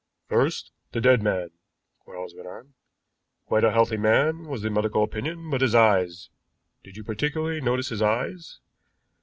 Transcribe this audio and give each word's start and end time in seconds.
"First, 0.29 0.71
the 0.93 0.99
dead 0.99 1.21
man," 1.21 1.51
Quarles 1.99 2.33
went 2.33 2.47
on. 2.47 2.73
"Quite 3.45 3.63
a 3.63 3.71
healthy 3.71 3.97
man 3.97 4.45
was 4.47 4.63
the 4.63 4.71
medical 4.71 5.03
opinion 5.03 5.51
but 5.51 5.61
his 5.61 5.75
eyes. 5.75 6.31
Did 6.83 6.97
you 6.97 7.03
particularly 7.03 7.61
notice 7.61 7.89
his 7.89 8.01
eyes? 8.01 8.59